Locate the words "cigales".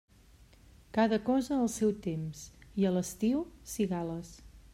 3.75-4.35